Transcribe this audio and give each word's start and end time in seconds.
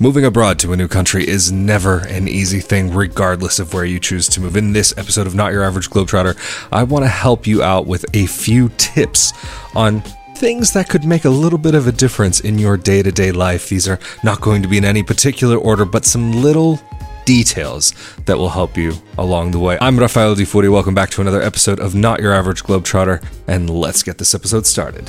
Moving 0.00 0.24
abroad 0.24 0.58
to 0.58 0.72
a 0.72 0.76
new 0.76 0.88
country 0.88 1.24
is 1.26 1.52
never 1.52 1.98
an 2.08 2.26
easy 2.26 2.58
thing, 2.58 2.92
regardless 2.92 3.60
of 3.60 3.72
where 3.72 3.84
you 3.84 4.00
choose 4.00 4.26
to 4.30 4.40
move. 4.40 4.56
In 4.56 4.72
this 4.72 4.92
episode 4.98 5.28
of 5.28 5.36
Not 5.36 5.52
Your 5.52 5.62
Average 5.62 5.88
Globetrotter, 5.88 6.36
I 6.72 6.82
want 6.82 7.04
to 7.04 7.08
help 7.08 7.46
you 7.46 7.62
out 7.62 7.86
with 7.86 8.04
a 8.12 8.26
few 8.26 8.70
tips 8.70 9.32
on 9.76 10.00
things 10.34 10.72
that 10.72 10.88
could 10.88 11.04
make 11.04 11.24
a 11.24 11.30
little 11.30 11.60
bit 11.60 11.76
of 11.76 11.86
a 11.86 11.92
difference 11.92 12.40
in 12.40 12.58
your 12.58 12.76
day 12.76 13.04
to 13.04 13.12
day 13.12 13.30
life. 13.30 13.68
These 13.68 13.86
are 13.86 14.00
not 14.24 14.40
going 14.40 14.62
to 14.62 14.68
be 14.68 14.78
in 14.78 14.84
any 14.84 15.04
particular 15.04 15.56
order, 15.56 15.84
but 15.84 16.04
some 16.04 16.32
little 16.32 16.80
details 17.24 17.94
that 18.26 18.36
will 18.36 18.48
help 18.48 18.76
you 18.76 18.94
along 19.18 19.52
the 19.52 19.60
way. 19.60 19.78
I'm 19.80 19.96
Rafael 19.96 20.34
Di 20.34 20.44
Furia. 20.44 20.72
Welcome 20.72 20.96
back 20.96 21.10
to 21.10 21.20
another 21.20 21.40
episode 21.40 21.78
of 21.78 21.94
Not 21.94 22.18
Your 22.18 22.32
Average 22.32 22.64
Globetrotter, 22.64 23.24
and 23.46 23.70
let's 23.70 24.02
get 24.02 24.18
this 24.18 24.34
episode 24.34 24.66
started. 24.66 25.08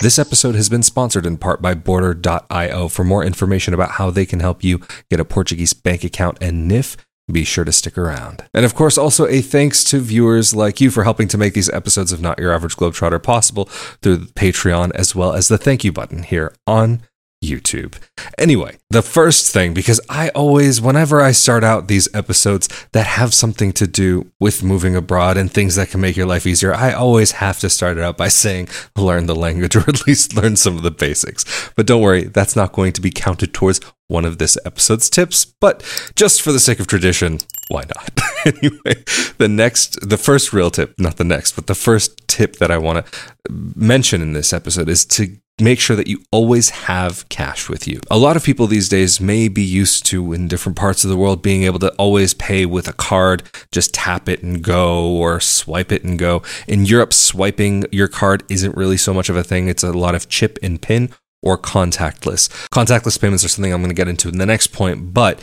This 0.00 0.16
episode 0.16 0.54
has 0.54 0.68
been 0.68 0.84
sponsored 0.84 1.26
in 1.26 1.38
part 1.38 1.60
by 1.60 1.74
Bordr.io. 1.74 2.86
For 2.86 3.02
more 3.02 3.24
information 3.24 3.74
about 3.74 3.92
how 3.92 4.10
they 4.10 4.24
can 4.24 4.38
help 4.38 4.62
you 4.62 4.80
get 5.10 5.18
a 5.18 5.24
Portuguese 5.24 5.72
bank 5.72 6.04
account 6.04 6.38
and 6.40 6.70
NIF, 6.70 6.96
be 7.30 7.42
sure 7.42 7.64
to 7.64 7.72
stick 7.72 7.98
around. 7.98 8.44
And 8.54 8.64
of 8.64 8.76
course, 8.76 8.96
also 8.96 9.26
a 9.26 9.40
thanks 9.40 9.82
to 9.84 9.98
viewers 9.98 10.54
like 10.54 10.80
you 10.80 10.92
for 10.92 11.02
helping 11.02 11.26
to 11.28 11.36
make 11.36 11.52
these 11.52 11.68
episodes 11.70 12.12
of 12.12 12.20
Not 12.20 12.38
Your 12.38 12.52
Average 12.52 12.76
Globetrotter 12.76 13.20
possible 13.20 13.64
through 14.00 14.26
Patreon, 14.26 14.92
as 14.94 15.16
well 15.16 15.32
as 15.32 15.48
the 15.48 15.58
thank 15.58 15.82
you 15.82 15.90
button 15.90 16.22
here 16.22 16.54
on 16.64 17.02
YouTube. 17.42 17.94
Anyway, 18.36 18.78
the 18.90 19.02
first 19.02 19.52
thing, 19.52 19.72
because 19.72 20.00
I 20.08 20.30
always, 20.30 20.80
whenever 20.80 21.20
I 21.20 21.32
start 21.32 21.62
out 21.62 21.86
these 21.86 22.08
episodes 22.14 22.68
that 22.92 23.06
have 23.06 23.32
something 23.32 23.72
to 23.74 23.86
do 23.86 24.30
with 24.40 24.62
moving 24.64 24.96
abroad 24.96 25.36
and 25.36 25.50
things 25.50 25.76
that 25.76 25.90
can 25.90 26.00
make 26.00 26.16
your 26.16 26.26
life 26.26 26.46
easier, 26.46 26.74
I 26.74 26.92
always 26.92 27.32
have 27.32 27.60
to 27.60 27.70
start 27.70 27.96
it 27.96 28.02
out 28.02 28.16
by 28.16 28.28
saying 28.28 28.68
learn 28.96 29.26
the 29.26 29.36
language 29.36 29.76
or 29.76 29.80
at 29.88 30.06
least 30.06 30.34
learn 30.34 30.56
some 30.56 30.76
of 30.76 30.82
the 30.82 30.90
basics. 30.90 31.70
But 31.76 31.86
don't 31.86 32.02
worry, 32.02 32.24
that's 32.24 32.56
not 32.56 32.72
going 32.72 32.92
to 32.94 33.00
be 33.00 33.10
counted 33.10 33.54
towards 33.54 33.80
one 34.08 34.24
of 34.24 34.38
this 34.38 34.58
episode's 34.64 35.10
tips, 35.10 35.44
but 35.44 35.84
just 36.16 36.42
for 36.42 36.50
the 36.50 36.58
sake 36.58 36.80
of 36.80 36.86
tradition, 36.86 37.38
why 37.68 37.82
not? 37.82 38.10
anyway, 38.46 39.04
the 39.36 39.48
next, 39.48 40.08
the 40.08 40.16
first 40.16 40.52
real 40.52 40.70
tip, 40.70 40.94
not 40.98 41.18
the 41.18 41.24
next, 41.24 41.52
but 41.52 41.66
the 41.66 41.74
first 41.74 42.26
tip 42.26 42.56
that 42.56 42.70
I 42.70 42.78
want 42.78 43.04
to 43.04 43.28
mention 43.50 44.22
in 44.22 44.32
this 44.32 44.52
episode 44.52 44.88
is 44.88 45.04
to 45.06 45.36
make 45.60 45.80
sure 45.80 45.96
that 45.96 46.06
you 46.06 46.22
always 46.30 46.70
have 46.70 47.28
cash 47.28 47.68
with 47.68 47.86
you. 47.86 48.00
A 48.10 48.18
lot 48.18 48.36
of 48.36 48.44
people 48.44 48.66
these 48.66 48.88
days 48.88 49.20
may 49.20 49.48
be 49.48 49.62
used 49.62 50.06
to, 50.06 50.32
in 50.32 50.48
different 50.48 50.76
parts 50.76 51.04
of 51.04 51.10
the 51.10 51.16
world, 51.16 51.42
being 51.42 51.64
able 51.64 51.78
to 51.80 51.92
always 51.92 52.34
pay 52.34 52.66
with 52.66 52.88
a 52.88 52.92
card, 52.92 53.42
just 53.72 53.94
tap 53.94 54.28
it 54.28 54.42
and 54.42 54.62
go, 54.62 55.06
or 55.06 55.40
swipe 55.40 55.92
it 55.92 56.04
and 56.04 56.18
go. 56.18 56.42
In 56.66 56.84
Europe, 56.84 57.12
swiping 57.12 57.84
your 57.92 58.08
card 58.08 58.44
isn't 58.48 58.76
really 58.76 58.96
so 58.96 59.12
much 59.12 59.28
of 59.28 59.36
a 59.36 59.44
thing. 59.44 59.68
It's 59.68 59.82
a 59.82 59.92
lot 59.92 60.14
of 60.14 60.28
chip 60.28 60.58
and 60.62 60.80
pin 60.80 61.10
or 61.42 61.56
contactless. 61.56 62.48
Contactless 62.70 63.20
payments 63.20 63.44
are 63.44 63.48
something 63.48 63.72
I'm 63.72 63.80
going 63.80 63.90
to 63.90 63.94
get 63.94 64.08
into 64.08 64.28
in 64.28 64.38
the 64.38 64.46
next 64.46 64.68
point, 64.68 65.14
but 65.14 65.40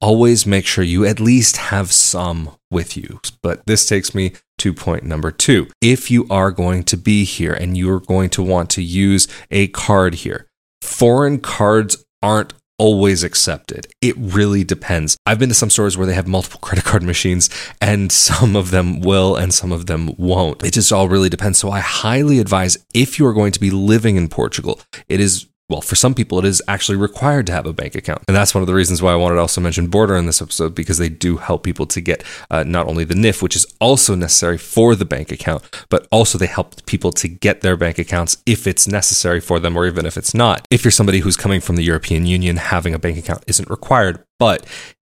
always 0.00 0.46
make 0.46 0.66
sure 0.66 0.84
you 0.84 1.04
at 1.04 1.20
least 1.20 1.56
have 1.56 1.92
some 1.92 2.50
with 2.70 2.96
you. 2.96 3.20
But 3.42 3.64
this 3.66 3.86
takes 3.86 4.14
me 4.14 4.32
to 4.58 4.72
point 4.72 5.04
number 5.04 5.30
two. 5.30 5.68
If 5.80 6.10
you 6.10 6.26
are 6.30 6.50
going 6.50 6.84
to 6.84 6.96
be 6.96 7.24
here 7.24 7.52
and 7.52 7.76
you 7.76 7.90
are 7.92 8.00
going 8.00 8.30
to 8.30 8.42
want 8.42 8.70
to 8.70 8.82
use 8.82 9.28
a 9.50 9.68
card 9.68 10.14
here, 10.14 10.46
foreign 10.82 11.38
cards 11.40 12.04
aren't 12.22 12.54
always 12.78 13.22
accepted. 13.22 13.86
It 14.00 14.16
really 14.18 14.64
depends. 14.64 15.16
I've 15.26 15.38
been 15.38 15.48
to 15.48 15.54
some 15.54 15.70
stores 15.70 15.96
where 15.96 16.06
they 16.06 16.14
have 16.14 16.26
multiple 16.26 16.60
credit 16.62 16.84
card 16.84 17.02
machines 17.02 17.50
and 17.80 18.10
some 18.10 18.56
of 18.56 18.70
them 18.70 19.00
will 19.00 19.36
and 19.36 19.54
some 19.54 19.72
of 19.72 19.86
them 19.86 20.10
won't. 20.16 20.64
It 20.64 20.72
just 20.72 20.92
all 20.92 21.08
really 21.08 21.28
depends. 21.28 21.58
So 21.58 21.70
I 21.70 21.80
highly 21.80 22.38
advise 22.38 22.78
if 22.92 23.18
you 23.18 23.26
are 23.26 23.32
going 23.32 23.52
to 23.52 23.60
be 23.60 23.70
living 23.70 24.16
in 24.16 24.28
Portugal, 24.28 24.80
it 25.08 25.20
is 25.20 25.46
well, 25.70 25.80
for 25.80 25.94
some 25.94 26.14
people, 26.14 26.38
it 26.38 26.44
is 26.44 26.62
actually 26.68 26.98
required 26.98 27.46
to 27.46 27.52
have 27.52 27.64
a 27.64 27.72
bank 27.72 27.94
account. 27.94 28.22
And 28.28 28.36
that's 28.36 28.54
one 28.54 28.60
of 28.62 28.66
the 28.66 28.74
reasons 28.74 29.00
why 29.00 29.12
I 29.12 29.16
wanted 29.16 29.36
to 29.36 29.40
also 29.40 29.62
mention 29.62 29.88
Bordr 29.88 30.18
in 30.18 30.26
this 30.26 30.42
episode, 30.42 30.74
because 30.74 30.98
they 30.98 31.08
do 31.08 31.38
help 31.38 31.62
people 31.62 31.86
to 31.86 32.00
get 32.02 32.22
uh, 32.50 32.64
not 32.64 32.86
only 32.86 33.04
the 33.04 33.14
NIF, 33.14 33.42
which 33.42 33.56
is 33.56 33.66
also 33.80 34.14
necessary 34.14 34.58
for 34.58 34.94
the 34.94 35.06
bank 35.06 35.32
account, 35.32 35.64
but 35.88 36.06
also 36.12 36.36
they 36.36 36.46
help 36.46 36.84
people 36.84 37.12
to 37.12 37.28
get 37.28 37.62
their 37.62 37.76
bank 37.76 37.98
accounts 37.98 38.42
if 38.44 38.66
it's 38.66 38.86
necessary 38.86 39.40
for 39.40 39.58
them 39.58 39.76
or 39.76 39.86
even 39.86 40.04
if 40.04 40.18
it's 40.18 40.34
not. 40.34 40.66
If 40.70 40.84
you're 40.84 40.90
somebody 40.92 41.20
who's 41.20 41.36
coming 41.36 41.62
from 41.62 41.76
the 41.76 41.84
European 41.84 42.26
Union, 42.26 42.56
having 42.56 42.92
a 42.92 42.98
bank 42.98 43.16
account 43.16 43.44
isn't 43.46 43.70
required. 43.70 44.22
But 44.38 44.66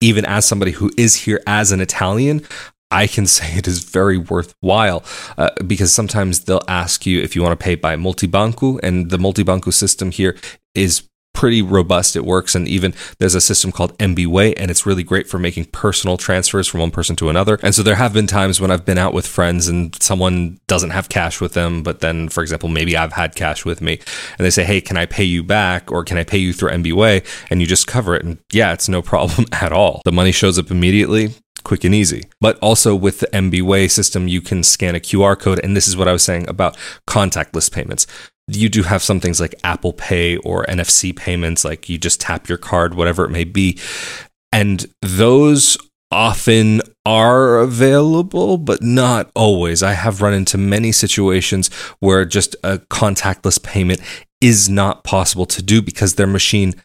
even 0.01 0.25
as 0.25 0.45
somebody 0.45 0.71
who 0.71 0.91
is 0.95 1.15
here 1.15 1.41
as 1.47 1.71
an 1.71 1.81
Italian, 1.81 2.45
I 2.91 3.07
can 3.07 3.27
say 3.35 3.57
it 3.57 3.67
is 3.67 3.83
very 3.83 4.17
worthwhile 4.17 5.03
uh, 5.37 5.49
because 5.65 5.93
sometimes 5.93 6.41
they'll 6.41 6.61
ask 6.67 7.05
you 7.05 7.21
if 7.21 7.35
you 7.35 7.41
want 7.41 7.57
to 7.57 7.63
pay 7.63 7.75
by 7.75 7.95
multibanco, 7.95 8.79
and 8.83 9.09
the 9.09 9.17
multibanco 9.17 9.73
system 9.73 10.11
here 10.11 10.37
is 10.73 11.07
pretty 11.35 11.61
robust. 11.61 12.15
It 12.15 12.25
works, 12.25 12.55
and 12.55 12.67
even 12.67 12.93
there's 13.19 13.35
a 13.35 13.41
system 13.41 13.71
called 13.71 13.95
MBWay, 13.99 14.53
and 14.57 14.71
it's 14.71 14.85
really 14.85 15.03
great 15.03 15.27
for 15.27 15.37
making 15.37 15.65
personal 15.65 16.17
transfers 16.17 16.67
from 16.67 16.79
one 16.79 16.91
person 16.91 17.15
to 17.17 17.29
another. 17.29 17.59
And 17.61 17.75
so 17.75 17.83
there 17.83 17.95
have 17.95 18.13
been 18.13 18.25
times 18.25 18.59
when 18.59 18.71
I've 18.71 18.85
been 18.85 18.97
out 18.97 19.13
with 19.13 19.27
friends 19.27 19.67
and 19.67 20.01
someone 20.01 20.59
doesn't 20.67 20.91
have 20.91 21.09
cash 21.09 21.39
with 21.39 21.53
them, 21.53 21.83
but 21.83 21.99
then, 21.99 22.29
for 22.29 22.41
example, 22.41 22.69
maybe 22.69 22.97
I've 22.97 23.13
had 23.13 23.35
cash 23.35 23.65
with 23.65 23.81
me, 23.81 23.99
and 24.37 24.45
they 24.45 24.49
say, 24.49 24.63
"Hey, 24.63 24.81
can 24.81 24.97
I 24.97 25.05
pay 25.05 25.25
you 25.25 25.43
back, 25.43 25.91
or 25.91 26.03
can 26.03 26.17
I 26.17 26.23
pay 26.23 26.37
you 26.37 26.53
through 26.53 26.71
MBWay?" 26.71 27.23
And 27.51 27.61
you 27.61 27.67
just 27.67 27.85
cover 27.85 28.15
it, 28.15 28.23
and 28.23 28.39
yeah, 28.51 28.73
it's 28.73 28.89
no 28.89 29.01
problem 29.13 29.45
at 29.51 29.71
all. 29.71 30.01
The 30.05 30.11
money 30.11 30.31
shows 30.31 30.57
up 30.57 30.71
immediately 30.71 31.35
quick 31.65 31.83
and 31.83 31.93
easy. 31.93 32.23
But 32.39 32.57
also 32.59 32.95
with 32.95 33.19
the 33.19 33.27
MBWay 33.27 33.91
system, 33.91 34.29
you 34.29 34.39
can 34.39 34.63
scan 34.63 34.95
a 34.95 34.99
QR 34.99 35.37
code. 35.37 35.59
And 35.63 35.75
this 35.75 35.87
is 35.87 35.97
what 35.97 36.07
I 36.07 36.13
was 36.13 36.23
saying 36.23 36.47
about 36.47 36.77
contactless 37.07 37.69
payments. 37.69 38.07
You 38.47 38.69
do 38.69 38.83
have 38.83 39.03
some 39.03 39.19
things 39.19 39.41
like 39.41 39.55
Apple 39.63 39.91
Pay 39.91 40.37
or 40.37 40.65
NFC 40.65 41.13
payments, 41.13 41.65
like 41.65 41.89
you 41.89 41.97
just 41.97 42.21
tap 42.21 42.47
your 42.47 42.59
card, 42.59 42.93
whatever 42.93 43.25
it 43.25 43.31
may 43.31 43.43
be. 43.43 43.79
And 44.53 44.85
those 45.01 45.77
often 46.11 46.81
are 47.05 47.57
available, 47.57 48.57
but 48.57 48.81
not 48.81 49.31
always. 49.35 49.83
I 49.83 49.93
have 49.93 50.21
run 50.21 50.33
into 50.33 50.57
many 50.57 50.91
situations 50.91 51.73
where 51.99 52.23
just 52.23 52.55
a 52.63 52.77
contactless 52.77 53.61
payment 53.61 53.99
is 54.39 54.69
not 54.69 55.03
possible 55.03 55.45
to 55.47 55.63
do 55.63 55.81
because 55.81 56.15
their 56.15 56.27
machine 56.27 56.75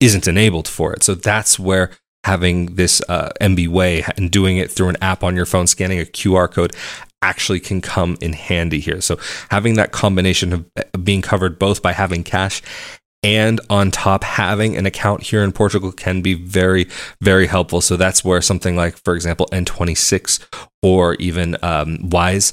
isn't 0.00 0.28
enabled 0.28 0.68
for 0.68 0.92
it. 0.92 1.02
So 1.02 1.14
that's 1.14 1.58
where 1.58 1.90
having 2.24 2.74
this 2.74 3.00
uh, 3.08 3.30
MBWay 3.40 4.08
and 4.16 4.30
doing 4.30 4.58
it 4.58 4.70
through 4.70 4.88
an 4.88 4.96
app 5.00 5.22
on 5.22 5.36
your 5.36 5.46
phone, 5.46 5.66
scanning 5.66 6.00
a 6.00 6.04
QR 6.04 6.50
code, 6.50 6.74
actually 7.22 7.60
can 7.60 7.80
come 7.80 8.16
in 8.20 8.32
handy 8.32 8.80
here. 8.80 9.00
So 9.00 9.18
having 9.50 9.74
that 9.74 9.92
combination 9.92 10.52
of 10.52 10.66
uh, 10.76 10.98
being 10.98 11.22
covered 11.22 11.58
both 11.58 11.82
by 11.82 11.92
having 11.92 12.22
cash 12.24 12.62
and 13.22 13.60
on 13.68 13.90
top 13.90 14.22
having 14.22 14.76
an 14.76 14.86
account 14.86 15.22
here 15.22 15.42
in 15.42 15.52
Portugal 15.52 15.90
can 15.90 16.22
be 16.22 16.34
very 16.34 16.86
very 17.20 17.46
helpful 17.46 17.80
so 17.80 17.96
that's 17.96 18.24
where 18.24 18.40
something 18.40 18.76
like 18.76 18.96
for 18.96 19.14
example 19.14 19.48
N26 19.50 20.44
or 20.82 21.14
even 21.14 21.56
um, 21.62 21.98
Wise 22.10 22.52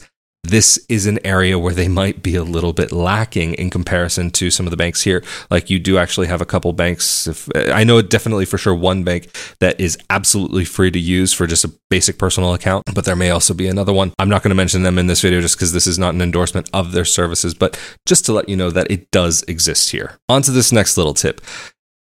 this 0.50 0.84
is 0.90 1.06
an 1.06 1.20
area 1.26 1.60
where 1.60 1.74
they 1.74 1.88
might 1.88 2.24
be 2.24 2.36
a 2.36 2.44
little 2.44 2.74
bit 2.74 2.92
lacking 2.92 3.54
in 3.56 3.70
comparison 3.70 4.32
to 4.32 4.52
some 4.52 4.66
of 4.66 4.72
the 4.72 4.78
banks 4.78 5.04
here. 5.04 5.24
Like 5.50 5.70
you 5.70 5.80
do 5.80 5.98
actually 5.98 6.28
have 6.28 6.42
a 6.42 6.46
couple 6.46 6.72
banks. 6.74 7.28
If, 7.28 7.50
I 7.56 7.84
know 7.84 8.02
definitely 8.02 8.46
for 8.46 8.58
sure 8.58 8.74
one 8.74 9.04
bank 9.04 9.30
that 9.60 9.80
is 9.80 9.98
absolutely 10.10 10.66
free 10.66 10.92
to 10.92 11.00
use 11.00 11.34
for 11.34 11.48
just 11.48 11.66
a 11.66 11.74
basic 11.90 12.18
personal 12.18 12.54
account, 12.54 12.84
but 12.94 13.06
there 13.06 13.16
may 13.16 13.30
also 13.30 13.54
be 13.54 13.68
another 13.68 13.94
one. 13.94 14.14
I'm 14.20 14.30
not 14.30 14.44
going 14.44 14.50
to 14.50 14.56
mention 14.56 14.84
them 14.84 14.98
in 14.98 15.08
this 15.08 15.22
video 15.22 15.42
just 15.42 15.56
because 15.58 15.74
this 15.74 15.88
is 15.88 16.00
not 16.00 16.14
an 16.14 16.22
endorsement 16.22 16.70
of 16.74 16.92
their 16.92 17.06
services, 17.06 17.54
but 17.54 17.80
just 18.06 18.26
to 18.26 18.34
let 18.34 18.50
you 18.50 18.56
know 18.56 18.72
that 18.72 18.90
it 18.90 19.12
does 19.12 19.44
exist 19.44 19.92
here. 19.92 20.18
On 20.30 20.42
to 20.42 20.52
this 20.52 20.72
next 20.72 20.98
little 20.98 21.14
tip 21.14 21.42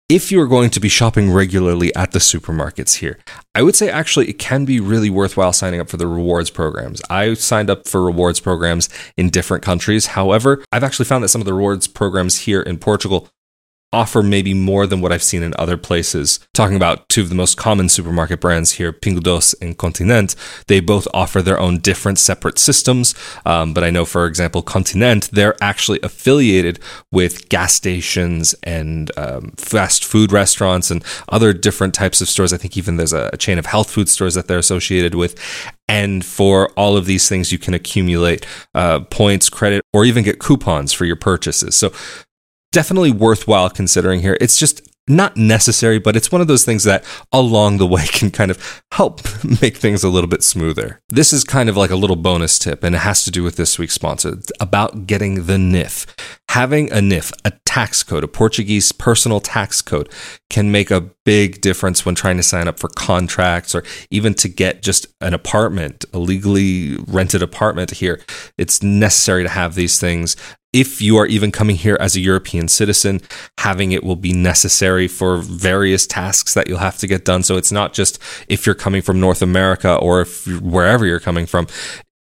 if 0.08 0.32
you're 0.32 0.46
going 0.46 0.70
to 0.70 0.80
be 0.80 0.88
shopping 0.88 1.30
regularly 1.30 1.94
at 1.94 2.12
the 2.12 2.19
supermarkets 2.19 2.96
here, 2.96 3.19
I 3.54 3.62
would 3.62 3.76
say 3.76 3.91
actually 3.91 4.30
it 4.30 4.38
can 4.38 4.64
be 4.64 4.80
really 4.80 5.10
worthwhile 5.10 5.52
signing 5.52 5.80
up 5.80 5.91
for 5.91 5.98
the 5.98 6.06
rewards 6.06 6.48
programs. 6.48 7.02
I 7.10 7.34
signed 7.34 7.69
up 7.69 7.86
for 7.86 8.02
rewards 8.02 8.41
programs 8.41 8.88
in 9.19 9.28
different 9.28 9.62
countries. 9.62 10.06
However, 10.06 10.64
I've 10.72 10.84
actually 10.84 11.04
found 11.04 11.24
that 11.24 11.28
some 11.28 11.42
of 11.42 11.46
the 11.46 11.52
rewards 11.52 11.86
programs 11.86 12.41
here 12.41 12.62
in 12.62 12.78
Portugal 12.78 13.28
offer 13.93 14.23
maybe 14.23 14.52
more 14.52 14.87
than 14.87 15.00
what 15.00 15.12
I've 15.12 15.23
seen 15.23 15.43
in 15.43 15.55
other 15.58 15.76
places. 15.76 16.40
Talking 16.52 16.76
about 16.76 17.08
two 17.08 17.23
of 17.23 17.29
the 17.29 17.35
most 17.35 17.56
common 17.56 17.88
supermarket 17.88 18.40
brands 18.40 18.73
here, 18.73 18.93
Pingo 18.93 19.20
Doce 19.20 19.55
and 19.62 19.79
Continente, 19.79 20.37
they 20.67 20.81
both 20.81 21.08
offer 21.14 21.40
their 21.40 21.58
own 21.58 21.79
different 21.79 22.19
separate 22.19 22.58
systems. 22.58 23.14
Um, 23.46 23.73
but 23.73 23.85
I 23.85 23.90
know, 23.90 24.05
for 24.05 24.26
example, 24.26 24.62
Continente, 24.62 25.31
they're 25.31 25.56
actually 25.62 26.00
affiliated 26.02 26.79
with 27.11 27.49
gas 27.49 27.75
stations 27.75 28.55
and 28.62 29.11
um, 29.17 29.52
fast 29.56 30.05
food 30.05 30.32
restaurants 30.32 30.91
and 30.91 31.02
other 31.31 31.52
different 31.52 31.94
types 31.94 32.20
of 32.20 32.29
stores. 32.29 32.52
I 32.52 32.58
think 32.58 32.76
even 32.76 32.96
there's 32.96 33.14
a, 33.14 33.31
a 33.32 33.37
chain 33.38 33.58
of 33.58 33.67
health 33.67 33.91
food 33.91 34.08
stores 34.08 34.34
that 34.34 34.49
they're 34.49 34.58
associated 34.58 35.14
with. 35.14 35.38
And 35.88 36.23
for 36.23 36.69
all 36.73 36.99
of 36.99 37.06
these 37.06 37.29
things, 37.29 37.50
you 37.50 37.58
can 37.58 37.73
accumulate 37.73 38.46
uh, 38.75 39.00
points, 39.00 39.49
credit, 39.49 39.82
or 39.94 40.05
even 40.05 40.23
get 40.23 40.38
coupons 40.38 40.93
for 40.93 41.06
your 41.06 41.17
purchases. 41.17 41.75
So 41.76 41.93
definitely 42.78 43.10
worthwhile 43.10 43.69
considering 43.69 44.20
here. 44.20 44.38
It's 44.40 44.56
just 44.56 44.88
not 45.08 45.36
necessary, 45.36 45.98
but 45.98 46.14
it's 46.14 46.30
one 46.30 46.40
of 46.40 46.46
those 46.46 46.64
things 46.64 46.84
that 46.84 47.04
along 47.32 47.78
the 47.78 47.88
way 47.88 48.06
can 48.12 48.30
kind 48.30 48.52
of 48.52 48.82
help 48.92 49.20
make 49.60 49.76
things 49.76 50.04
a 50.04 50.08
little 50.08 50.30
bit 50.30 50.44
smoother. 50.44 51.00
This 51.08 51.32
is 51.32 51.42
kind 51.42 51.69
of 51.69 51.76
like 51.76 51.90
a 51.90 51.96
little 51.96 52.14
bonus 52.14 52.56
tip, 52.56 52.84
and 52.84 52.94
it 52.94 52.98
has 52.98 53.25
to 53.25 53.32
do 53.32 53.42
with 53.42 53.56
this 53.56 53.80
week's 53.80 53.94
sponsor 53.94 54.38
about 54.60 55.08
getting 55.08 55.46
the 55.46 55.56
NIF. 55.56 56.06
Having 56.50 56.90
a 56.92 56.96
NIF, 56.96 57.32
a 57.44 57.52
tax 57.66 58.02
code, 58.02 58.24
a 58.24 58.28
Portuguese 58.28 58.90
personal 58.92 59.40
tax 59.40 59.82
code, 59.82 60.08
can 60.48 60.72
make 60.72 60.90
a 60.90 61.02
big 61.24 61.60
difference 61.60 62.06
when 62.06 62.14
trying 62.14 62.38
to 62.38 62.42
sign 62.42 62.66
up 62.66 62.78
for 62.78 62.88
contracts 62.88 63.74
or 63.74 63.84
even 64.10 64.34
to 64.34 64.48
get 64.48 64.82
just 64.82 65.06
an 65.20 65.34
apartment, 65.34 66.04
a 66.12 66.18
legally 66.18 66.96
rented 67.06 67.42
apartment 67.42 67.90
here. 67.90 68.20
It's 68.56 68.82
necessary 68.82 69.42
to 69.42 69.48
have 69.48 69.74
these 69.74 70.00
things. 70.00 70.36
If 70.72 71.00
you 71.00 71.16
are 71.16 71.26
even 71.26 71.50
coming 71.50 71.76
here 71.76 71.96
as 72.00 72.16
a 72.16 72.20
European 72.20 72.68
citizen, 72.68 73.20
having 73.58 73.92
it 73.92 74.04
will 74.04 74.16
be 74.16 74.32
necessary 74.32 75.08
for 75.08 75.38
various 75.38 76.06
tasks 76.06 76.54
that 76.54 76.66
you'll 76.66 76.78
have 76.78 76.98
to 76.98 77.06
get 77.06 77.24
done. 77.24 77.42
So 77.42 77.56
it's 77.56 77.72
not 77.72 77.94
just 77.94 78.18
if 78.48 78.66
you're 78.66 78.74
coming 78.74 79.00
from 79.00 79.18
North 79.20 79.40
America 79.40 79.94
or 79.96 80.22
if 80.22 80.46
wherever 80.60 81.06
you're 81.06 81.20
coming 81.20 81.46
from 81.46 81.68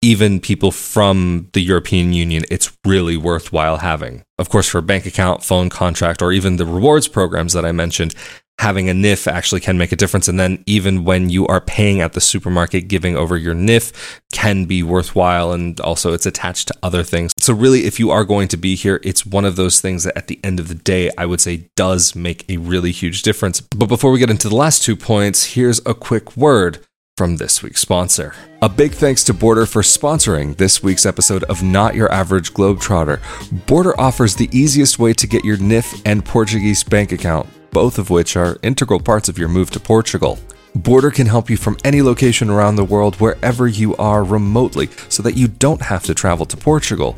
even 0.01 0.39
people 0.39 0.71
from 0.71 1.49
the 1.53 1.61
European 1.61 2.13
Union, 2.13 2.43
it's 2.51 2.75
really 2.85 3.17
worthwhile 3.17 3.77
having. 3.77 4.23
Of 4.37 4.49
course, 4.49 4.67
for 4.67 4.77
a 4.77 4.83
bank 4.83 5.05
account, 5.05 5.43
phone 5.43 5.69
contract, 5.69 6.21
or 6.21 6.31
even 6.31 6.57
the 6.57 6.65
rewards 6.65 7.07
programs 7.07 7.53
that 7.53 7.65
I 7.65 7.71
mentioned, 7.71 8.13
having 8.59 8.89
a 8.89 8.93
NIF 8.93 9.31
actually 9.31 9.61
can 9.61 9.77
make 9.77 9.91
a 9.91 9.95
difference. 9.95 10.27
And 10.27 10.39
then 10.39 10.63
even 10.65 11.03
when 11.03 11.29
you 11.29 11.45
are 11.47 11.61
paying 11.61 12.01
at 12.01 12.13
the 12.13 12.21
supermarket, 12.21 12.87
giving 12.87 13.15
over 13.15 13.37
your 13.37 13.53
NIF 13.53 14.21
can 14.31 14.65
be 14.65 14.81
worthwhile. 14.81 15.51
And 15.51 15.79
also 15.79 16.13
it's 16.13 16.25
attached 16.25 16.67
to 16.69 16.75
other 16.81 17.03
things. 17.03 17.33
So 17.37 17.53
really, 17.53 17.85
if 17.85 17.99
you 17.99 18.09
are 18.11 18.23
going 18.23 18.47
to 18.49 18.57
be 18.57 18.75
here, 18.75 18.99
it's 19.03 19.25
one 19.25 19.45
of 19.45 19.55
those 19.55 19.79
things 19.79 20.03
that 20.03 20.17
at 20.17 20.27
the 20.27 20.39
end 20.43 20.59
of 20.59 20.67
the 20.67 20.75
day, 20.75 21.11
I 21.17 21.25
would 21.25 21.41
say 21.41 21.69
does 21.75 22.15
make 22.15 22.49
a 22.49 22.57
really 22.57 22.91
huge 22.91 23.21
difference. 23.21 23.61
But 23.61 23.89
before 23.89 24.11
we 24.11 24.19
get 24.19 24.29
into 24.29 24.49
the 24.49 24.55
last 24.55 24.83
two 24.83 24.95
points, 24.95 25.53
here's 25.53 25.79
a 25.85 25.93
quick 25.93 26.35
word 26.35 26.79
from 27.17 27.37
this 27.37 27.63
week's 27.63 27.81
sponsor. 27.81 28.33
A 28.61 28.69
big 28.69 28.93
thanks 28.93 29.23
to 29.25 29.33
Bordr 29.33 29.67
for 29.67 29.81
sponsoring 29.81 30.55
this 30.55 30.83
week's 30.83 31.05
episode 31.05 31.43
of 31.45 31.63
Not 31.63 31.95
Your 31.95 32.11
Average 32.11 32.53
Globetrotter. 32.53 33.17
Bordr 33.65 33.93
offers 33.97 34.35
the 34.35 34.49
easiest 34.57 34.99
way 34.99 35.13
to 35.13 35.27
get 35.27 35.43
your 35.43 35.57
NIF 35.57 36.01
and 36.05 36.23
Portuguese 36.23 36.83
bank 36.83 37.11
account, 37.11 37.49
both 37.71 37.97
of 37.97 38.11
which 38.11 38.37
are 38.37 38.59
integral 38.61 38.99
parts 38.99 39.27
of 39.27 39.37
your 39.37 39.49
move 39.49 39.71
to 39.71 39.79
Portugal. 39.79 40.37
Bordr 40.75 41.13
can 41.13 41.27
help 41.27 41.49
you 41.49 41.57
from 41.57 41.77
any 41.83 42.01
location 42.01 42.49
around 42.49 42.75
the 42.75 42.83
world 42.83 43.15
wherever 43.15 43.67
you 43.67 43.95
are 43.95 44.23
remotely 44.23 44.89
so 45.09 45.23
that 45.23 45.37
you 45.37 45.47
don't 45.47 45.81
have 45.81 46.03
to 46.03 46.13
travel 46.13 46.45
to 46.45 46.57
Portugal. 46.57 47.15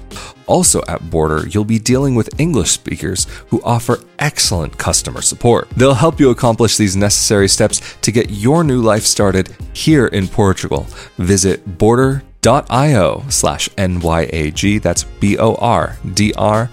Also 0.48 0.82
at 0.88 1.02
Bordr, 1.02 1.54
you'll 1.54 1.66
be 1.66 1.80
dealing 1.80 2.16
with 2.16 2.40
English 2.40 2.72
speakers 2.72 3.28
who 3.48 3.62
offer 3.64 4.00
excellent 4.20 4.78
customer 4.78 5.22
support. 5.22 5.70
They'll 5.72 5.94
help 5.94 6.20
you 6.20 6.30
accomplish 6.30 6.78
these 6.78 6.96
necessary 6.96 7.48
steps 7.48 7.98
to 8.02 8.12
get 8.12 8.30
your 8.30 8.64
new 8.64 8.82
life 8.82 9.04
started 9.04 9.56
here 9.74 10.08
in 10.08 10.28
Portugal. 10.28 10.88
Visit 11.18 11.78
bordr.io 11.78 13.24
slash 13.30 13.70
NYAG, 13.70 14.82
that's 14.82 15.04
B 15.04 15.38
O 15.38 15.56
R 15.56 15.98
D 16.14 16.34
R 16.38 16.70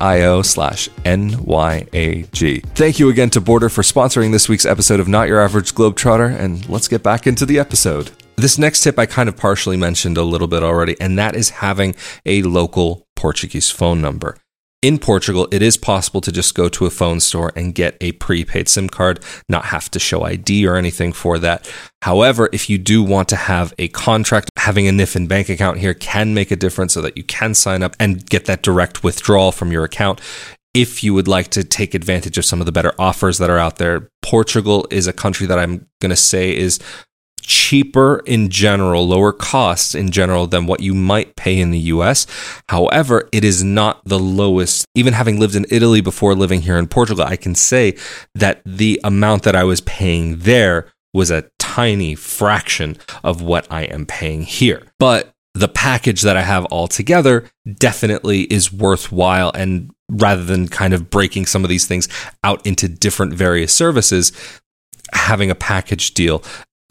io 0.00 0.42
slash 0.42 0.88
NYAG. 1.04 2.64
Thank 2.74 2.98
you 2.98 3.08
again 3.08 3.30
to 3.30 3.40
Bordr 3.40 3.70
for 3.70 3.82
sponsoring 3.82 4.32
this 4.32 4.48
week's 4.48 4.66
episode 4.66 5.00
of 5.00 5.08
Not 5.08 5.28
Your 5.28 5.40
Average 5.40 5.74
Globetrotter, 5.74 6.38
and 6.38 6.68
let's 6.68 6.88
get 6.88 7.02
back 7.02 7.26
into 7.26 7.46
the 7.46 7.58
episode. 7.58 8.10
This 8.36 8.58
next 8.58 8.82
tip 8.82 8.98
I 8.98 9.06
kind 9.06 9.28
of 9.28 9.36
partially 9.36 9.76
mentioned 9.76 10.16
a 10.16 10.22
little 10.22 10.48
bit 10.48 10.62
already, 10.62 11.00
and 11.00 11.18
that 11.18 11.36
is 11.36 11.50
having 11.50 11.94
a 12.26 12.42
local 12.42 13.06
Portuguese 13.14 13.70
phone 13.70 14.00
number 14.00 14.36
in 14.82 14.98
Portugal, 14.98 15.46
it 15.52 15.62
is 15.62 15.76
possible 15.76 16.20
to 16.20 16.32
just 16.32 16.56
go 16.56 16.68
to 16.68 16.86
a 16.86 16.90
phone 16.90 17.20
store 17.20 17.52
and 17.54 17.74
get 17.74 17.96
a 18.00 18.12
prepaid 18.12 18.68
SIM 18.68 18.88
card, 18.88 19.20
not 19.48 19.66
have 19.66 19.88
to 19.92 20.00
show 20.00 20.24
ID 20.24 20.66
or 20.66 20.74
anything 20.74 21.12
for 21.12 21.38
that. 21.38 21.72
However, 22.02 22.48
if 22.52 22.68
you 22.68 22.78
do 22.78 23.00
want 23.02 23.28
to 23.28 23.36
have 23.36 23.72
a 23.78 23.88
contract, 23.88 24.50
having 24.58 24.88
a 24.88 24.90
NIF 24.90 25.14
and 25.14 25.28
bank 25.28 25.48
account 25.48 25.78
here 25.78 25.94
can 25.94 26.34
make 26.34 26.50
a 26.50 26.56
difference 26.56 26.92
so 26.94 27.00
that 27.00 27.16
you 27.16 27.22
can 27.22 27.54
sign 27.54 27.84
up 27.84 27.94
and 28.00 28.28
get 28.28 28.46
that 28.46 28.62
direct 28.62 29.04
withdrawal 29.04 29.52
from 29.52 29.70
your 29.70 29.84
account. 29.84 30.20
If 30.74 31.04
you 31.04 31.14
would 31.14 31.28
like 31.28 31.48
to 31.48 31.62
take 31.62 31.94
advantage 31.94 32.36
of 32.36 32.44
some 32.44 32.60
of 32.60 32.66
the 32.66 32.72
better 32.72 32.94
offers 32.98 33.38
that 33.38 33.50
are 33.50 33.58
out 33.58 33.76
there, 33.76 34.08
Portugal 34.22 34.88
is 34.90 35.06
a 35.06 35.12
country 35.12 35.46
that 35.46 35.58
I'm 35.58 35.86
going 36.00 36.10
to 36.10 36.16
say 36.16 36.56
is 36.56 36.80
cheaper 37.42 38.22
in 38.24 38.48
general, 38.48 39.06
lower 39.06 39.32
costs 39.32 39.94
in 39.94 40.10
general 40.10 40.46
than 40.46 40.66
what 40.66 40.80
you 40.80 40.94
might 40.94 41.36
pay 41.36 41.58
in 41.58 41.70
the 41.70 41.78
US. 41.78 42.26
However, 42.68 43.28
it 43.32 43.44
is 43.44 43.62
not 43.62 44.04
the 44.04 44.18
lowest. 44.18 44.86
Even 44.94 45.12
having 45.12 45.38
lived 45.38 45.54
in 45.54 45.66
Italy 45.70 46.00
before 46.00 46.34
living 46.34 46.62
here 46.62 46.78
in 46.78 46.88
Portugal, 46.88 47.24
I 47.24 47.36
can 47.36 47.54
say 47.54 47.96
that 48.34 48.62
the 48.64 49.00
amount 49.04 49.42
that 49.42 49.56
I 49.56 49.64
was 49.64 49.80
paying 49.82 50.38
there 50.38 50.86
was 51.12 51.30
a 51.30 51.44
tiny 51.58 52.14
fraction 52.14 52.96
of 53.22 53.42
what 53.42 53.66
I 53.70 53.82
am 53.82 54.06
paying 54.06 54.42
here. 54.42 54.82
But 54.98 55.34
the 55.54 55.68
package 55.68 56.22
that 56.22 56.36
I 56.36 56.42
have 56.42 56.66
altogether 56.70 57.50
definitely 57.76 58.42
is 58.44 58.72
worthwhile. 58.72 59.52
And 59.54 59.90
rather 60.08 60.44
than 60.44 60.68
kind 60.68 60.94
of 60.94 61.10
breaking 61.10 61.46
some 61.46 61.64
of 61.64 61.70
these 61.70 61.86
things 61.86 62.08
out 62.42 62.66
into 62.66 62.88
different 62.88 63.34
various 63.34 63.74
services, 63.74 64.32
having 65.12 65.50
a 65.50 65.54
package 65.54 66.14
deal 66.14 66.42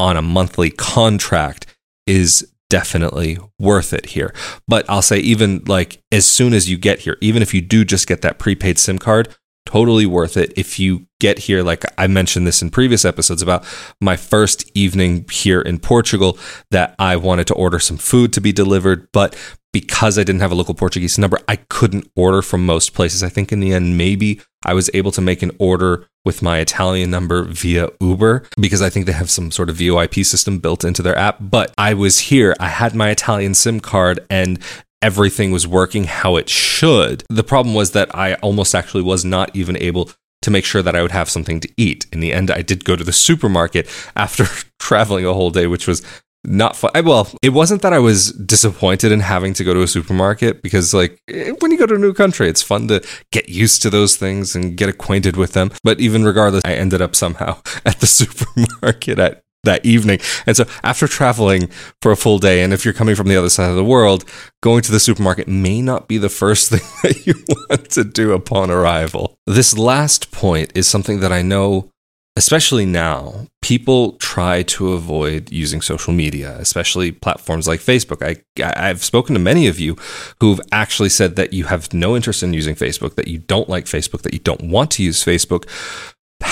on 0.01 0.18
a 0.18 0.21
monthly 0.21 0.71
contract 0.71 1.68
is 2.07 2.51
definitely 2.71 3.38
worth 3.59 3.94
it 3.94 4.07
here. 4.07 4.33
But 4.68 4.89
I'll 4.89 5.03
say, 5.03 5.19
even 5.19 5.62
like 5.68 6.01
as 6.12 6.25
soon 6.25 6.53
as 6.53 6.69
you 6.69 6.77
get 6.77 7.01
here, 7.01 7.18
even 7.21 7.44
if 7.44 7.53
you 7.53 7.62
do 7.62 7.86
just 7.86 8.07
get 8.07 8.24
that 8.24 8.39
prepaid 8.39 8.80
SIM 8.80 8.98
card, 8.98 9.36
totally 9.68 10.07
worth 10.07 10.38
it. 10.38 10.53
If 10.57 10.80
you 10.80 11.06
get 11.21 11.39
here, 11.39 11.63
like 11.63 11.85
I 11.97 12.07
mentioned 12.07 12.45
this 12.45 12.62
in 12.62 12.69
previous 12.71 13.06
episodes 13.06 13.41
about 13.41 13.63
my 14.01 14.18
first 14.18 14.69
evening 14.75 15.25
here 15.31 15.62
in 15.62 15.79
Portugal, 15.79 16.38
that 16.71 16.95
I 17.00 17.15
wanted 17.15 17.47
to 17.47 17.53
order 17.53 17.79
some 17.79 17.97
food 17.97 18.33
to 18.33 18.41
be 18.41 18.51
delivered, 18.51 19.07
but 19.13 19.38
because 19.71 20.18
I 20.18 20.23
didn't 20.23 20.41
have 20.41 20.51
a 20.51 20.56
local 20.56 20.73
Portuguese 20.73 21.18
number, 21.18 21.39
I 21.47 21.56
couldn't 21.56 22.09
order 22.15 22.41
from 22.41 22.65
most 22.65 22.94
places. 22.94 23.23
I 23.23 23.29
think 23.29 23.51
in 23.51 23.62
the 23.62 23.73
end, 23.73 23.97
maybe 23.97 24.41
I 24.65 24.73
was 24.73 24.89
able 24.94 25.12
to 25.12 25.21
make 25.21 25.41
an 25.41 25.51
order 25.59 26.07
with 26.25 26.41
my 26.41 26.59
Italian 26.59 27.09
number 27.09 27.44
via 27.44 27.88
Uber 28.01 28.44
because 28.59 28.81
I 28.81 28.89
think 28.89 29.06
they 29.06 29.13
have 29.13 29.29
some 29.29 29.50
sort 29.50 29.69
of 29.69 29.77
VoIP 29.77 30.25
system 30.25 30.59
built 30.59 30.83
into 30.83 31.01
their 31.01 31.17
app. 31.17 31.38
But 31.39 31.74
I 31.77 31.94
was 31.94 32.19
here, 32.19 32.56
I 32.59 32.67
had 32.67 32.94
my 32.95 33.12
Italian 33.12 33.53
SIM 33.53 33.79
card, 33.79 34.19
and 34.29 34.59
everything 35.01 35.51
was 35.51 35.65
working 35.67 36.03
how 36.03 36.35
it 36.35 36.50
should. 36.50 37.24
The 37.29 37.44
problem 37.44 37.74
was 37.74 37.91
that 37.91 38.13
I 38.15 38.35
almost 38.35 38.75
actually 38.75 39.03
was 39.03 39.25
not 39.25 39.56
even 39.56 39.77
able 39.77 40.12
to 40.41 40.51
make 40.51 40.65
sure 40.65 40.81
that 40.81 40.95
I 40.95 41.01
would 41.01 41.11
have 41.11 41.29
something 41.29 41.59
to 41.59 41.69
eat. 41.77 42.05
In 42.11 42.19
the 42.19 42.33
end, 42.33 42.49
I 42.51 42.61
did 42.61 42.85
go 42.85 42.95
to 42.95 43.03
the 43.03 43.13
supermarket 43.13 43.88
after 44.15 44.45
traveling 44.79 45.25
a 45.25 45.33
whole 45.33 45.51
day, 45.51 45.67
which 45.67 45.88
was 45.88 46.01
not 46.43 46.75
fun. 46.75 46.91
Well, 47.05 47.29
it 47.41 47.49
wasn't 47.49 47.81
that 47.83 47.93
I 47.93 47.99
was 47.99 48.31
disappointed 48.31 49.11
in 49.11 49.19
having 49.19 49.53
to 49.53 49.63
go 49.63 49.73
to 49.73 49.83
a 49.83 49.88
supermarket 49.88 50.61
because, 50.63 50.93
like, 50.93 51.21
eh, 51.27 51.51
when 51.59 51.71
you 51.71 51.77
go 51.77 51.85
to 51.85 51.95
a 51.95 51.99
new 51.99 52.13
country, 52.13 52.49
it's 52.49 52.63
fun 52.63 52.88
to 52.88 53.05
get 53.31 53.49
used 53.49 53.81
to 53.83 53.89
those 53.89 54.17
things 54.17 54.55
and 54.55 54.75
get 54.75 54.89
acquainted 54.89 55.38
with 55.38 55.53
them. 55.53 55.71
But 55.83 56.00
even 56.00 56.24
regardless, 56.24 56.63
I 56.65 56.74
ended 56.74 57.01
up 57.01 57.15
somehow 57.15 57.62
at 57.86 58.00
the 58.00 58.07
supermarket 58.19 59.19
at 59.19 59.43
that 59.63 59.86
evening. 59.86 60.20
And 60.46 60.58
so 60.58 60.65
after 60.84 61.08
traveling 61.08 61.70
for 62.01 62.12
a 62.12 62.18
full 62.18 62.39
day, 62.39 62.63
and 62.63 62.74
if 62.74 62.84
you're 62.84 62.94
coming 62.94 63.15
from 63.15 63.27
the 63.27 63.36
other 63.36 63.50
side 63.50 63.70
of 63.70 63.75
the 63.75 63.84
world, 63.84 64.25
going 64.62 64.82
to 64.84 64.91
the 64.91 65.00
supermarket 65.00 65.48
may 65.48 65.82
not 65.82 66.08
be 66.08 66.18
the 66.18 66.30
first 66.30 66.70
thing 66.72 66.82
that 67.03 67.25
you 67.25 67.34
want 67.48 67.89
to 67.91 68.03
do 68.03 68.34
upon 68.34 68.72
arrival. 68.72 69.36
This 69.46 69.77
last 69.77 70.32
point 70.32 70.72
is 70.75 70.88
something 70.88 71.20
that 71.20 71.32
I 71.32 71.41
know 71.41 71.91
especially 72.38 72.86
now, 72.86 73.48
people 73.62 74.13
try 74.13 74.63
to 74.63 74.94
avoid 74.94 75.51
using 75.51 75.82
social 75.82 76.13
media, 76.13 76.58
especially 76.60 77.12
platforms 77.12 77.68
like 77.68 77.80
Facebook. 77.80 78.22
I, 78.25 78.41
I've 78.89 79.03
spoken 79.03 79.34
to 79.34 79.39
many 79.39 79.68
of 79.68 79.80
you 79.80 79.98
who've 80.39 80.62
actually 80.72 81.10
said 81.10 81.36
that 81.36 81.53
you 81.53 81.65
have 81.65 81.94
no 81.94 82.15
interest 82.15 82.41
in 82.41 82.53
using 82.53 82.75
Facebook, 82.75 83.15
that 83.15 83.27
you 83.27 83.39
don't 83.39 83.70
like 83.70 83.86
Facebook, 83.86 84.22
that 84.22 84.34
you 84.34 84.39
don't 84.39 84.63
want 84.63 84.91
to 84.91 85.03
use 85.03 85.24
Facebook. 85.24 85.68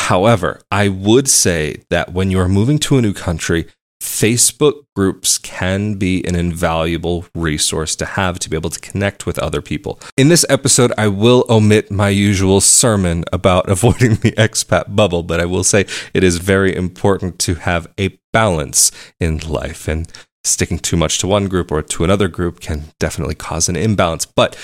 However, 0.09 0.59
I 0.71 0.87
would 0.87 1.27
say 1.29 1.83
that 1.91 2.13
when 2.13 2.31
you 2.31 2.39
are 2.39 2.49
moving 2.49 2.79
to 2.79 2.97
a 2.97 3.01
new 3.01 3.13
country, 3.13 3.67
Facebook 4.01 4.85
groups 4.95 5.37
can 5.37 5.99
be 5.99 6.25
an 6.25 6.33
invaluable 6.33 7.27
resource 7.35 7.95
to 7.97 8.05
have 8.05 8.39
to 8.39 8.49
be 8.49 8.55
able 8.57 8.71
to 8.71 8.79
connect 8.79 9.27
with 9.27 9.37
other 9.37 9.61
people. 9.61 9.99
In 10.17 10.29
this 10.29 10.43
episode, 10.49 10.91
I 10.97 11.09
will 11.09 11.45
omit 11.47 11.91
my 11.91 12.09
usual 12.09 12.59
sermon 12.59 13.23
about 13.31 13.69
avoiding 13.75 14.15
the 14.15 14.31
expat 14.31 14.95
bubble, 14.95 15.21
but 15.21 15.39
I 15.39 15.45
will 15.45 15.63
say 15.63 15.85
it 16.15 16.23
is 16.23 16.37
very 16.37 16.75
important 16.75 17.37
to 17.41 17.53
have 17.53 17.85
a 17.99 18.17
balance 18.33 18.91
in 19.19 19.37
life 19.37 19.87
and 19.87 20.11
sticking 20.43 20.79
too 20.79 20.97
much 20.97 21.19
to 21.19 21.27
one 21.27 21.47
group 21.47 21.71
or 21.71 21.83
to 21.83 22.03
another 22.03 22.27
group 22.27 22.61
can 22.61 22.85
definitely 22.99 23.35
cause 23.35 23.69
an 23.69 23.75
imbalance. 23.75 24.25
But 24.25 24.55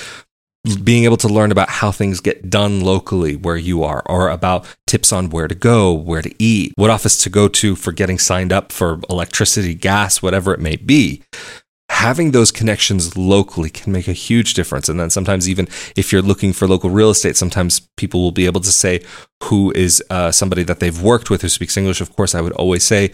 being 0.83 1.03
able 1.03 1.17
to 1.17 1.27
learn 1.27 1.51
about 1.51 1.69
how 1.69 1.91
things 1.91 2.19
get 2.19 2.49
done 2.49 2.81
locally 2.81 3.35
where 3.35 3.57
you 3.57 3.83
are, 3.83 4.03
or 4.07 4.29
about 4.29 4.65
tips 4.87 5.11
on 5.11 5.29
where 5.29 5.47
to 5.47 5.55
go, 5.55 5.93
where 5.93 6.21
to 6.21 6.33
eat, 6.39 6.73
what 6.75 6.89
office 6.89 7.21
to 7.23 7.29
go 7.29 7.47
to 7.47 7.75
for 7.75 7.91
getting 7.91 8.17
signed 8.17 8.51
up 8.51 8.71
for 8.71 8.99
electricity, 9.09 9.73
gas, 9.73 10.21
whatever 10.21 10.53
it 10.53 10.59
may 10.59 10.75
be. 10.75 11.23
Having 11.89 12.31
those 12.31 12.51
connections 12.51 13.15
locally 13.15 13.69
can 13.69 13.93
make 13.93 14.07
a 14.07 14.13
huge 14.13 14.55
difference. 14.55 14.89
And 14.89 14.99
then 14.99 15.11
sometimes, 15.11 15.47
even 15.47 15.67
if 15.95 16.11
you're 16.11 16.21
looking 16.21 16.51
for 16.51 16.67
local 16.67 16.89
real 16.89 17.11
estate, 17.11 17.37
sometimes 17.37 17.87
people 17.95 18.21
will 18.21 18.31
be 18.31 18.47
able 18.47 18.61
to 18.61 18.71
say 18.71 19.03
who 19.43 19.71
is 19.73 20.03
uh, 20.09 20.31
somebody 20.31 20.63
that 20.63 20.79
they've 20.79 20.99
worked 20.99 21.29
with 21.29 21.43
who 21.43 21.49
speaks 21.49 21.77
English. 21.77 22.01
Of 22.01 22.15
course, 22.15 22.33
I 22.33 22.41
would 22.41 22.53
always 22.53 22.83
say 22.83 23.11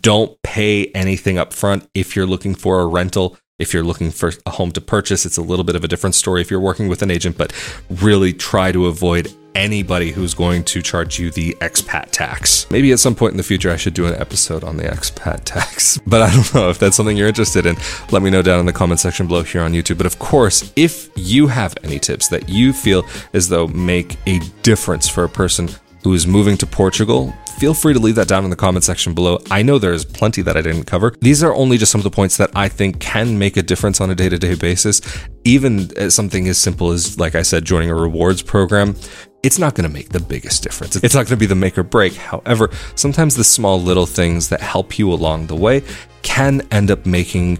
don't 0.00 0.36
pay 0.42 0.86
anything 0.86 1.38
up 1.38 1.52
front 1.52 1.88
if 1.94 2.16
you're 2.16 2.26
looking 2.26 2.56
for 2.56 2.80
a 2.80 2.86
rental 2.86 3.38
If 3.58 3.74
you're 3.74 3.82
looking 3.82 4.12
for 4.12 4.30
a 4.46 4.50
home 4.50 4.70
to 4.70 4.80
purchase, 4.80 5.26
it's 5.26 5.36
a 5.36 5.42
little 5.42 5.64
bit 5.64 5.74
of 5.74 5.82
a 5.82 5.88
different 5.88 6.14
story 6.14 6.40
if 6.40 6.48
you're 6.48 6.60
working 6.60 6.86
with 6.86 7.02
an 7.02 7.10
agent, 7.10 7.36
but 7.36 7.52
really 7.90 8.32
try 8.32 8.70
to 8.70 8.86
avoid 8.86 9.34
anybody 9.56 10.12
who's 10.12 10.32
going 10.32 10.62
to 10.62 10.80
charge 10.80 11.18
you 11.18 11.32
the 11.32 11.56
expat 11.60 12.12
tax. 12.12 12.70
Maybe 12.70 12.92
at 12.92 13.00
some 13.00 13.16
point 13.16 13.32
in 13.32 13.36
the 13.36 13.42
future, 13.42 13.72
I 13.72 13.76
should 13.76 13.94
do 13.94 14.06
an 14.06 14.14
episode 14.14 14.62
on 14.62 14.76
the 14.76 14.84
expat 14.84 15.40
tax, 15.42 15.98
but 16.06 16.22
I 16.22 16.32
don't 16.32 16.54
know 16.54 16.70
if 16.70 16.78
that's 16.78 16.94
something 16.96 17.16
you're 17.16 17.26
interested 17.26 17.66
in. 17.66 17.74
Let 18.12 18.22
me 18.22 18.30
know 18.30 18.42
down 18.42 18.60
in 18.60 18.66
the 18.66 18.72
comment 18.72 19.00
section 19.00 19.26
below 19.26 19.42
here 19.42 19.62
on 19.62 19.72
YouTube. 19.72 19.96
But 19.96 20.06
of 20.06 20.20
course, 20.20 20.72
if 20.76 21.10
you 21.16 21.48
have 21.48 21.74
any 21.82 21.98
tips 21.98 22.28
that 22.28 22.48
you 22.48 22.72
feel 22.72 23.04
as 23.32 23.48
though 23.48 23.66
make 23.66 24.18
a 24.28 24.38
difference 24.62 25.08
for 25.08 25.24
a 25.24 25.28
person 25.28 25.68
who 26.02 26.14
is 26.14 26.26
moving 26.26 26.56
to 26.58 26.66
Portugal, 26.66 27.34
feel 27.58 27.74
free 27.74 27.92
to 27.92 27.98
leave 27.98 28.14
that 28.14 28.28
down 28.28 28.44
in 28.44 28.50
the 28.50 28.56
comment 28.56 28.84
section 28.84 29.14
below. 29.14 29.38
I 29.50 29.62
know 29.62 29.78
there's 29.78 30.04
plenty 30.04 30.42
that 30.42 30.56
I 30.56 30.62
didn't 30.62 30.84
cover. 30.84 31.14
These 31.20 31.42
are 31.42 31.54
only 31.54 31.76
just 31.78 31.92
some 31.92 31.98
of 31.98 32.04
the 32.04 32.10
points 32.10 32.36
that 32.36 32.50
I 32.54 32.68
think 32.68 33.00
can 33.00 33.38
make 33.38 33.56
a 33.56 33.62
difference 33.62 34.00
on 34.00 34.10
a 34.10 34.14
day 34.14 34.28
to 34.28 34.38
day 34.38 34.54
basis. 34.54 35.00
Even 35.44 35.90
uh, 35.96 36.10
something 36.10 36.48
as 36.48 36.58
simple 36.58 36.92
as, 36.92 37.18
like 37.18 37.34
I 37.34 37.42
said, 37.42 37.64
joining 37.64 37.90
a 37.90 37.94
rewards 37.94 38.42
program 38.42 38.94
it's 39.42 39.58
not 39.58 39.74
going 39.74 39.88
to 39.88 39.92
make 39.92 40.08
the 40.08 40.20
biggest 40.20 40.64
difference. 40.64 40.96
It's 40.96 41.14
not 41.14 41.20
going 41.20 41.26
to 41.26 41.36
be 41.36 41.46
the 41.46 41.54
make 41.54 41.78
or 41.78 41.84
break. 41.84 42.14
However, 42.14 42.70
sometimes 42.96 43.36
the 43.36 43.44
small 43.44 43.80
little 43.80 44.06
things 44.06 44.48
that 44.48 44.60
help 44.60 44.98
you 44.98 45.12
along 45.12 45.46
the 45.46 45.54
way 45.54 45.82
can 46.22 46.62
end 46.72 46.90
up 46.90 47.06
making 47.06 47.58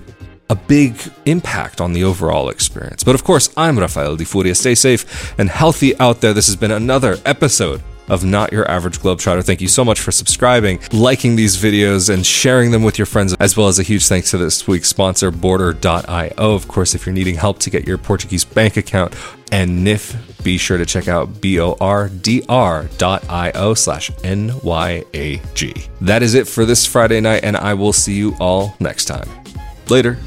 a 0.50 0.56
big 0.56 0.96
impact 1.26 1.80
on 1.80 1.92
the 1.92 2.04
overall 2.04 2.48
experience. 2.48 3.04
But 3.04 3.14
of 3.14 3.22
course, 3.22 3.50
I'm 3.56 3.78
Rafael 3.78 4.16
Di 4.16 4.24
Furia. 4.24 4.54
Stay 4.54 4.74
safe 4.74 5.38
and 5.38 5.48
healthy 5.48 5.96
out 5.98 6.20
there. 6.20 6.32
This 6.32 6.46
has 6.46 6.56
been 6.56 6.70
another 6.70 7.18
episode 7.24 7.82
of 8.08 8.24
Not 8.24 8.52
Your 8.52 8.70
Average 8.70 9.00
Globetrotter. 9.00 9.44
Thank 9.44 9.60
you 9.60 9.68
so 9.68 9.84
much 9.84 10.00
for 10.00 10.12
subscribing, 10.12 10.80
liking 10.92 11.36
these 11.36 11.56
videos, 11.56 12.12
and 12.12 12.24
sharing 12.24 12.70
them 12.70 12.82
with 12.82 12.98
your 12.98 13.06
friends, 13.06 13.34
as 13.40 13.56
well 13.56 13.68
as 13.68 13.78
a 13.78 13.82
huge 13.82 14.06
thanks 14.06 14.30
to 14.30 14.38
this 14.38 14.66
week's 14.66 14.88
sponsor, 14.88 15.30
Bordr.io. 15.30 16.32
Of 16.36 16.68
course, 16.68 16.94
if 16.94 17.06
you're 17.06 17.14
needing 17.14 17.36
help 17.36 17.58
to 17.60 17.70
get 17.70 17.86
your 17.86 17.98
Portuguese 17.98 18.44
bank 18.44 18.76
account 18.76 19.14
and 19.50 19.86
NIF, 19.86 20.16
be 20.42 20.58
sure 20.58 20.78
to 20.78 20.86
check 20.86 21.08
out 21.08 21.32
bordr.io 21.34 21.74
slash 23.74 24.10
NYAG. 24.10 25.88
That 26.00 26.22
is 26.22 26.34
it 26.34 26.46
for 26.46 26.64
this 26.64 26.86
Friday 26.86 27.20
night, 27.20 27.44
and 27.44 27.56
I 27.56 27.74
will 27.74 27.92
see 27.92 28.14
you 28.14 28.34
all 28.38 28.74
next 28.80 29.06
time. 29.06 29.28
Later. 29.88 30.18